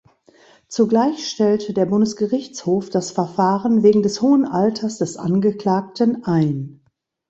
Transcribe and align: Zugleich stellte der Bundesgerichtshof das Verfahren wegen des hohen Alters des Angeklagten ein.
Zugleich 0.67 1.29
stellte 1.29 1.73
der 1.73 1.85
Bundesgerichtshof 1.85 2.89
das 2.89 3.11
Verfahren 3.11 3.83
wegen 3.83 4.01
des 4.01 4.19
hohen 4.23 4.45
Alters 4.47 4.97
des 4.97 5.15
Angeklagten 5.15 6.23
ein. 6.23 6.81